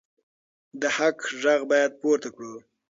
د 0.81 0.83
حق 0.97 1.19
غږ 1.43 1.59
باید 1.71 1.91
پورته 2.01 2.29
کړو. 2.35 2.53